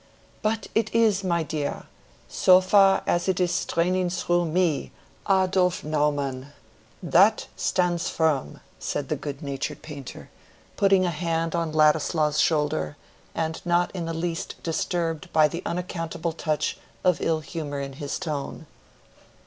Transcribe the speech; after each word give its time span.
"But 0.41 0.65
it 0.73 0.95
is, 0.95 1.23
my 1.23 1.43
dear!—so 1.43 2.59
far 2.59 3.03
as 3.05 3.27
it 3.27 3.39
is 3.39 3.53
straining 3.53 4.09
through 4.09 4.45
me, 4.45 4.91
Adolf 5.29 5.83
Naumann: 5.83 6.53
that 7.03 7.45
stands 7.55 8.09
firm," 8.09 8.61
said 8.79 9.09
the 9.09 9.15
good 9.15 9.43
natured 9.43 9.83
painter, 9.83 10.31
putting 10.75 11.05
a 11.05 11.11
hand 11.11 11.53
on 11.55 11.71
Ladislaw's 11.71 12.39
shoulder, 12.39 12.97
and 13.35 13.61
not 13.63 13.91
in 13.95 14.05
the 14.05 14.13
least 14.15 14.55
disturbed 14.63 15.31
by 15.31 15.47
the 15.47 15.61
unaccountable 15.67 16.33
touch 16.33 16.79
of 17.03 17.21
ill 17.21 17.41
humor 17.41 17.79
in 17.79 17.93
his 17.93 18.17
tone. 18.17 18.65